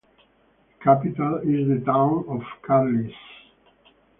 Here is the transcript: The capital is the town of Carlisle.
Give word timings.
The 0.79 0.83
capital 0.83 1.35
is 1.43 1.67
the 1.67 1.83
town 1.85 2.25
of 2.27 2.41
Carlisle. 2.63 3.11